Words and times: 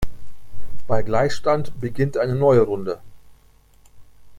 Bei 0.87 1.03
Gleichstand 1.03 1.79
beginnt 1.79 2.17
eine 2.17 2.33
neue 2.33 2.61
Runde. 2.61 3.01